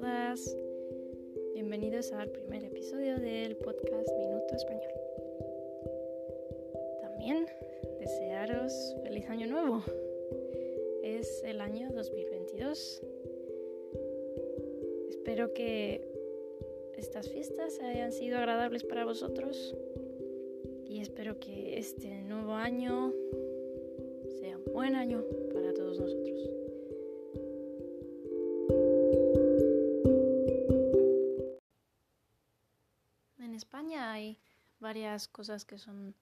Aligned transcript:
todas. 0.00 0.56
Bienvenidos 1.54 2.12
al 2.12 2.30
primer 2.30 2.62
episodio 2.62 3.18
del 3.18 3.56
podcast 3.56 4.08
Minuto 4.16 4.54
Español. 4.54 4.92
También 7.00 7.46
desearos 7.98 8.94
feliz 9.02 9.28
año 9.28 9.48
nuevo. 9.48 9.82
Es 11.02 11.42
el 11.42 11.60
año 11.60 11.88
2022. 11.92 13.02
Espero 15.08 15.52
que 15.52 16.06
estas 16.96 17.28
fiestas 17.28 17.80
hayan 17.80 18.12
sido 18.12 18.38
agradables 18.38 18.84
para 18.84 19.04
vosotros 19.04 19.74
y 20.86 21.00
espero 21.00 21.40
que 21.40 21.76
este 21.76 22.22
nuevo 22.22 22.52
año 22.52 23.12
sea 24.38 24.58
un 24.58 24.72
buen 24.72 24.94
año 24.94 25.24
para 25.52 25.74
todos 25.74 25.98
nosotros. 25.98 26.57
Varias 34.80 35.28
cosas 35.28 35.64
que 35.64 35.78
son 35.78 36.14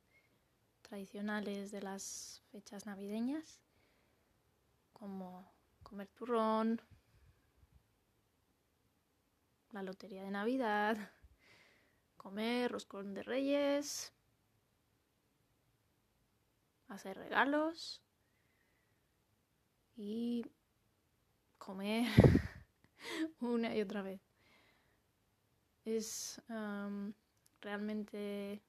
tradicionales 0.82 1.70
de 1.70 1.82
las 1.82 2.42
fechas 2.50 2.86
navideñas, 2.86 3.60
como 4.92 5.52
comer 5.82 6.08
turrón, 6.08 6.80
la 9.72 9.82
lotería 9.82 10.22
de 10.22 10.30
Navidad, 10.30 10.96
comer 12.16 12.72
roscón 12.72 13.14
de 13.14 13.22
reyes, 13.22 14.12
hacer 16.88 17.16
regalos 17.18 18.02
y 19.96 20.44
comer 21.58 22.06
una 23.40 23.74
y 23.74 23.82
otra 23.82 24.02
vez. 24.02 24.20
Es 25.84 26.40
realmente 27.66 28.62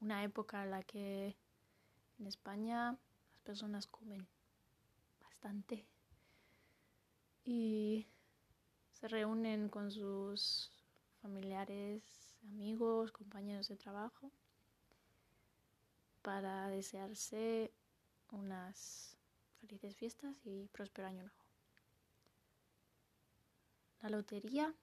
una 0.00 0.24
época 0.24 0.64
en 0.64 0.70
la 0.70 0.82
que 0.82 1.36
en 2.18 2.26
España 2.26 2.96
las 3.32 3.40
personas 3.42 3.86
comen 3.86 4.26
bastante 5.20 5.86
y 7.44 8.06
se 8.90 9.06
reúnen 9.06 9.68
con 9.68 9.90
sus 9.90 10.72
familiares, 11.20 12.38
amigos, 12.42 13.12
compañeros 13.12 13.68
de 13.68 13.76
trabajo 13.76 14.32
para 16.22 16.68
desearse 16.68 17.70
unas 18.30 19.18
felices 19.60 19.94
fiestas 19.94 20.40
y 20.46 20.68
próspero 20.68 21.08
año 21.08 21.24
nuevo. 21.24 21.44
La 24.00 24.08
lotería 24.08 24.74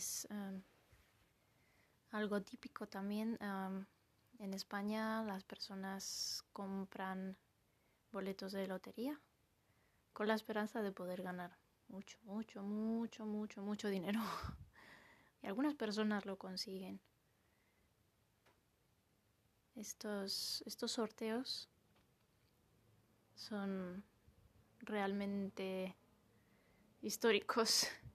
es 0.00 0.26
um, 0.30 0.62
algo 2.10 2.40
típico 2.40 2.86
también. 2.86 3.38
Um, 3.42 3.84
en 4.38 4.54
España 4.54 5.22
las 5.24 5.44
personas 5.44 6.42
compran 6.54 7.36
boletos 8.10 8.52
de 8.52 8.66
lotería 8.66 9.20
con 10.14 10.26
la 10.26 10.34
esperanza 10.34 10.80
de 10.80 10.90
poder 10.90 11.22
ganar 11.22 11.54
mucho, 11.88 12.16
mucho, 12.22 12.62
mucho, 12.62 13.26
mucho, 13.26 13.60
mucho 13.60 13.88
dinero. 13.88 14.20
y 15.42 15.46
algunas 15.46 15.74
personas 15.74 16.24
lo 16.24 16.38
consiguen. 16.38 16.98
Estos, 19.74 20.62
estos 20.64 20.92
sorteos 20.92 21.68
son 23.34 24.02
realmente 24.80 25.94
históricos 27.02 27.86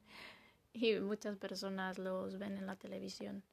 y 0.75 0.99
muchas 0.99 1.37
personas 1.37 1.97
los 1.97 2.37
ven 2.37 2.57
en 2.57 2.65
la 2.65 2.75
televisión. 2.75 3.43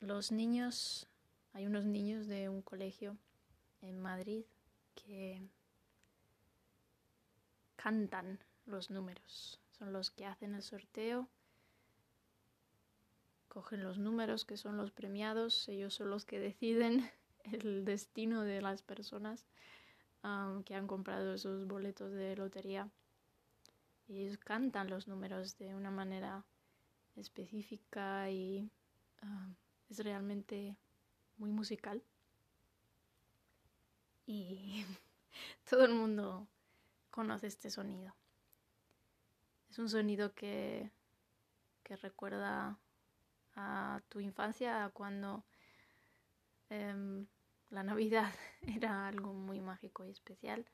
Los 0.00 0.30
niños, 0.30 1.08
hay 1.52 1.66
unos 1.66 1.84
niños 1.84 2.26
de 2.28 2.48
un 2.48 2.62
colegio 2.62 3.16
en 3.80 4.00
Madrid 4.00 4.44
que 4.94 5.42
cantan 7.76 8.38
los 8.66 8.90
números, 8.90 9.58
son 9.78 9.92
los 9.92 10.10
que 10.10 10.26
hacen 10.26 10.54
el 10.54 10.62
sorteo 10.62 11.28
cogen 13.48 13.82
los 13.82 13.98
números 13.98 14.44
que 14.44 14.56
son 14.56 14.76
los 14.76 14.92
premiados, 14.92 15.68
ellos 15.68 15.94
son 15.94 16.10
los 16.10 16.24
que 16.24 16.38
deciden 16.38 17.10
el 17.44 17.84
destino 17.84 18.42
de 18.42 18.62
las 18.62 18.82
personas 18.82 19.46
que 20.64 20.74
han 20.74 20.86
comprado 20.86 21.34
esos 21.34 21.66
boletos 21.66 22.12
de 22.12 22.36
lotería. 22.36 22.88
Ellos 24.08 24.38
cantan 24.38 24.88
los 24.88 25.06
números 25.06 25.58
de 25.58 25.74
una 25.74 25.90
manera 25.90 26.44
específica 27.16 28.30
y 28.30 28.70
um, 29.22 29.54
es 29.90 29.98
realmente 29.98 30.76
muy 31.36 31.50
musical. 31.50 32.02
Y 34.26 34.84
todo 35.70 35.84
el 35.84 35.94
mundo 35.94 36.48
conoce 37.10 37.46
este 37.46 37.70
sonido. 37.70 38.14
Es 39.70 39.78
un 39.78 39.88
sonido 39.88 40.34
que, 40.34 40.90
que 41.82 41.96
recuerda 41.96 42.78
a 43.54 44.00
tu 44.08 44.20
infancia, 44.20 44.90
cuando 44.94 45.44
em, 46.70 47.26
la 47.70 47.82
Navidad 47.82 48.32
era 48.62 49.08
algo 49.08 49.34
muy 49.34 49.60
mágico 49.60 50.04
y 50.04 50.10
especial, 50.10 50.64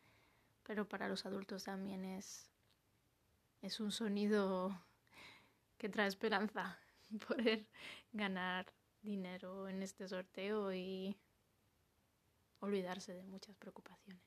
pero 0.62 0.88
para 0.88 1.08
los 1.08 1.26
adultos 1.26 1.64
también 1.64 2.04
es, 2.04 2.50
es 3.64 3.80
un 3.80 3.90
sonido 3.90 4.78
que 5.78 5.88
trae 5.88 6.06
esperanza 6.06 6.78
poder 7.26 7.66
ganar 8.12 8.66
dinero 9.00 9.68
en 9.68 9.82
este 9.82 10.06
sorteo 10.06 10.72
y 10.74 11.16
olvidarse 12.60 13.14
de 13.14 13.24
muchas 13.24 13.56
preocupaciones. 13.56 14.22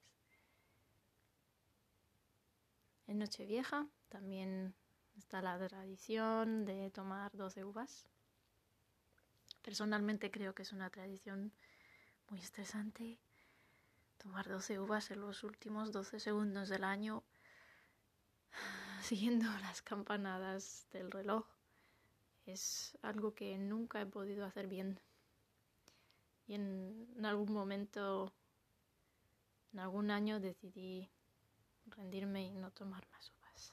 En 3.06 3.20
Nochevieja 3.20 3.88
también 4.10 4.76
está 5.16 5.42
la 5.42 5.58
tradición 5.58 6.66
de 6.66 6.90
tomar 6.90 7.32
12 7.36 7.64
uvas 7.64 8.10
Personalmente 9.62 10.32
creo 10.32 10.56
que 10.56 10.64
es 10.64 10.72
una 10.72 10.90
tradición 10.90 11.52
muy 12.30 12.40
estresante 12.40 13.20
tomar 14.18 14.48
12 14.48 14.80
uvas 14.80 15.12
en 15.12 15.20
los 15.20 15.44
últimos 15.44 15.92
12 15.92 16.22
segundos 16.22 16.70
del 16.70 16.86
año 16.86 17.24
siguiendo 19.08 19.46
las 19.62 19.82
campanadas 19.82 20.86
del 20.92 21.10
reloj. 21.12 21.46
Es 22.46 22.98
algo 23.02 23.34
que 23.34 23.58
nunca 23.58 24.02
he 24.02 24.06
podido 24.06 24.46
hacer 24.46 24.68
bien. 24.68 25.00
Y 26.46 26.56
en, 26.56 27.26
algún 27.26 27.52
momento, 27.54 28.34
en 29.74 29.80
algún 29.80 30.12
año 30.12 30.40
decidí 30.40 31.10
rendirme 31.86 32.46
y 32.46 32.52
no 32.54 32.72
tomar 32.72 33.08
más 33.12 33.32
uvas. 33.32 33.72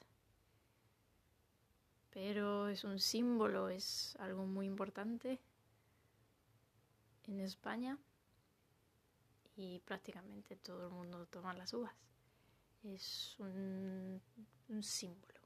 Pero 2.11 2.69
es 2.69 2.83
un 2.83 2.99
símbolo, 2.99 3.69
es 3.69 4.15
algo 4.19 4.45
muy 4.45 4.65
importante 4.65 5.39
en 7.27 7.39
España 7.39 7.97
y 9.55 9.79
prácticamente 9.79 10.55
todo 10.57 10.87
el 10.87 10.93
mundo 10.93 11.25
toma 11.27 11.53
las 11.53 11.73
uvas. 11.73 11.93
Es 12.83 13.35
un, 13.39 14.21
símbolo 14.81 15.39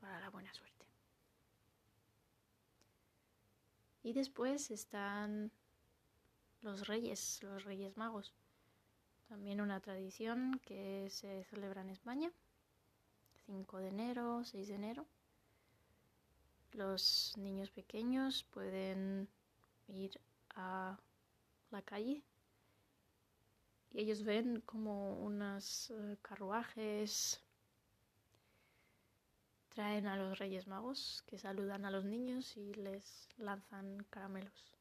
para 0.00 0.20
la 0.20 0.30
buena 0.30 0.52
suerte. 0.52 0.86
Y 4.02 4.12
después 4.12 4.70
están 4.70 5.50
los 6.60 6.86
reyes, 6.86 7.42
los 7.42 7.64
reyes 7.64 7.96
magos. 7.96 8.32
También 9.28 9.60
una 9.60 9.80
tradición 9.80 10.60
que 10.64 11.08
se 11.10 11.44
celebra 11.44 11.82
en 11.82 11.90
España. 11.90 12.32
5 13.46 13.78
de 13.78 13.88
enero, 13.88 14.44
6 14.44 14.68
de 14.68 14.74
enero. 14.74 15.06
Los 16.72 17.34
niños 17.36 17.70
pequeños 17.70 18.44
pueden 18.44 19.28
ir 19.88 20.20
a 20.54 20.98
la 21.70 21.82
calle 21.82 22.22
y 23.92 24.00
ellos 24.00 24.24
ven 24.24 24.60
como 24.62 25.14
unos 25.18 25.90
eh, 25.90 26.16
carruajes 26.22 27.40
traen 29.68 30.06
a 30.06 30.16
los 30.16 30.38
Reyes 30.38 30.66
Magos 30.66 31.22
que 31.26 31.38
saludan 31.38 31.84
a 31.84 31.90
los 31.90 32.04
niños 32.04 32.56
y 32.56 32.74
les 32.74 33.28
lanzan 33.38 34.04
caramelos. 34.10 34.72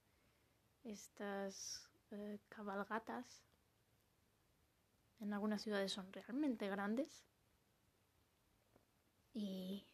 Estas 0.83 1.89
eh, 2.11 2.39
cabalgatas 2.49 3.43
en 5.19 5.33
algunas 5.33 5.61
ciudades 5.61 5.91
son 5.91 6.11
realmente 6.11 6.67
grandes 6.67 7.25
y 9.33 9.85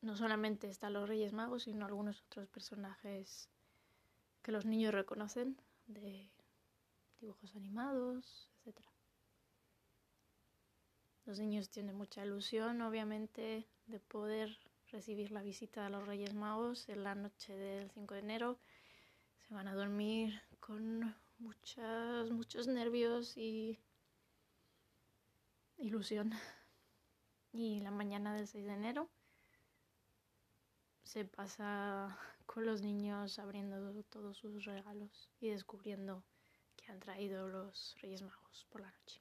no 0.00 0.16
solamente 0.16 0.68
están 0.68 0.92
los 0.92 1.08
Reyes 1.08 1.32
Magos, 1.32 1.64
sino 1.64 1.86
algunos 1.86 2.22
otros 2.22 2.48
personajes 2.48 3.48
que 4.42 4.52
los 4.52 4.64
niños 4.64 4.94
reconocen, 4.94 5.60
de 5.88 6.30
dibujos 7.20 7.54
animados, 7.56 8.50
etc. 8.64 8.80
Los 11.24 11.38
niños 11.40 11.70
tienen 11.70 11.96
mucha 11.96 12.24
ilusión, 12.24 12.80
obviamente, 12.82 13.66
de 13.86 14.00
poder 14.00 14.56
recibir 14.92 15.32
la 15.32 15.42
visita 15.42 15.84
de 15.84 15.90
los 15.90 16.06
Reyes 16.06 16.34
Magos 16.34 16.88
en 16.88 17.02
la 17.02 17.14
noche 17.14 17.56
del 17.56 17.90
5 17.90 18.14
de 18.14 18.20
enero. 18.20 18.58
Se 19.48 19.54
van 19.54 19.68
a 19.68 19.74
dormir 19.74 20.40
con 20.60 21.16
muchos, 21.38 22.30
muchos 22.30 22.68
nervios 22.68 23.36
y 23.36 23.78
ilusión. 25.78 26.32
Y 27.52 27.80
la 27.80 27.90
mañana 27.90 28.34
del 28.34 28.46
6 28.46 28.66
de 28.66 28.72
enero 28.74 29.08
se 31.04 31.24
pasa 31.24 32.18
con 32.44 32.66
los 32.66 32.82
niños 32.82 33.38
abriendo 33.38 34.02
todos 34.10 34.36
sus 34.36 34.66
regalos 34.66 35.30
y 35.40 35.48
descubriendo 35.48 36.22
que 36.86 36.92
han 36.92 37.00
traído 37.00 37.48
los 37.48 37.96
Reyes 38.00 38.22
Magos 38.22 38.64
por 38.70 38.80
la 38.80 38.90
noche. 38.90 39.20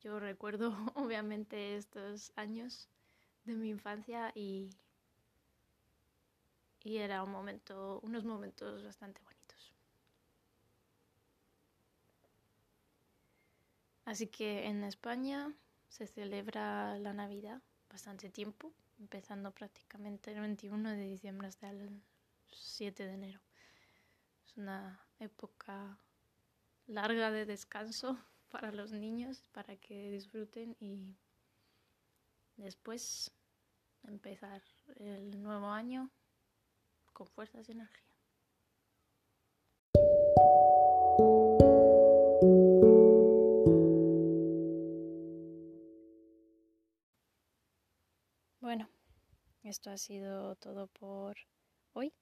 Yo 0.00 0.20
recuerdo 0.20 0.76
obviamente 0.94 1.76
estos 1.76 2.32
años 2.36 2.88
de 3.44 3.54
mi 3.54 3.70
infancia 3.70 4.30
y, 4.34 4.70
y 6.84 6.98
era 6.98 7.22
un 7.24 7.32
momento, 7.32 8.00
unos 8.02 8.24
momentos 8.24 8.84
bastante 8.84 9.20
bonitos. 9.22 9.72
Así 14.04 14.28
que 14.28 14.66
en 14.66 14.84
España 14.84 15.52
se 15.88 16.06
celebra 16.06 16.96
la 16.98 17.12
Navidad 17.12 17.60
bastante 17.90 18.30
tiempo, 18.30 18.72
empezando 18.98 19.50
prácticamente 19.50 20.32
el 20.32 20.40
21 20.40 20.90
de 20.90 21.08
diciembre 21.08 21.48
hasta 21.48 21.70
el 21.70 22.02
7 22.52 23.06
de 23.06 23.14
enero. 23.14 23.40
Una 24.56 25.04
época 25.18 25.98
larga 26.86 27.30
de 27.30 27.44
descanso 27.46 28.18
para 28.50 28.72
los 28.72 28.92
niños, 28.92 29.48
para 29.52 29.76
que 29.76 30.10
disfruten 30.10 30.76
y 30.80 31.16
después 32.56 33.32
empezar 34.04 34.62
el 34.96 35.42
nuevo 35.42 35.68
año 35.68 36.10
con 37.12 37.26
fuerzas 37.26 37.68
y 37.68 37.72
energía. 37.72 38.04
Bueno, 48.60 48.88
esto 49.62 49.90
ha 49.90 49.98
sido 49.98 50.56
todo 50.56 50.86
por 50.86 51.36
hoy. 51.92 52.14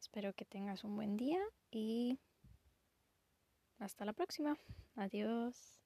Espero 0.00 0.32
que 0.32 0.44
tengas 0.44 0.82
un 0.82 0.96
buen 0.96 1.16
día 1.16 1.40
y 1.70 2.18
hasta 3.78 4.04
la 4.04 4.14
próxima. 4.14 4.56
Adiós. 4.96 5.79